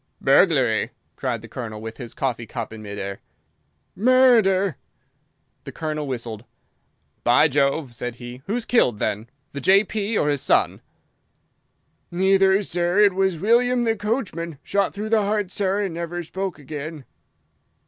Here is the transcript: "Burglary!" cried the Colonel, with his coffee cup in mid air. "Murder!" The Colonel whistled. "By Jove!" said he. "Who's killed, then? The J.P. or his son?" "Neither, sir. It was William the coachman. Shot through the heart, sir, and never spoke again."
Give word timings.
"Burglary!" 0.19 0.89
cried 1.15 1.43
the 1.43 1.47
Colonel, 1.47 1.79
with 1.79 1.97
his 1.97 2.15
coffee 2.15 2.47
cup 2.47 2.73
in 2.73 2.81
mid 2.81 2.97
air. 2.97 3.19
"Murder!" 3.95 4.75
The 5.63 5.71
Colonel 5.71 6.07
whistled. 6.07 6.43
"By 7.23 7.47
Jove!" 7.47 7.93
said 7.93 8.15
he. 8.15 8.41
"Who's 8.47 8.65
killed, 8.65 8.97
then? 8.97 9.29
The 9.51 9.61
J.P. 9.61 10.17
or 10.17 10.29
his 10.29 10.41
son?" 10.41 10.81
"Neither, 12.09 12.63
sir. 12.63 12.97
It 12.99 13.13
was 13.13 13.37
William 13.37 13.83
the 13.83 13.95
coachman. 13.95 14.57
Shot 14.63 14.91
through 14.91 15.09
the 15.09 15.21
heart, 15.21 15.51
sir, 15.51 15.83
and 15.83 15.93
never 15.93 16.23
spoke 16.23 16.57
again." 16.57 17.05